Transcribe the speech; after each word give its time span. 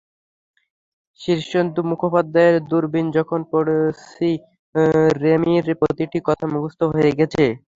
শীর্ষেন্দু 1.19 1.81
মুখোপাধ্যায়ের 1.89 2.55
দূরবীন 2.69 3.05
যখন 3.17 3.39
পড়ছি, 3.51 4.29
রেমির 5.21 5.65
প্রতিটি 5.81 6.19
কথা 6.27 6.45
মুখস্থ 6.53 6.81
হয়ে 6.93 7.11
গেছে। 7.19 7.43